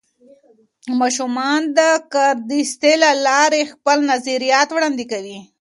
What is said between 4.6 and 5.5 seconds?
وړاندې کوي.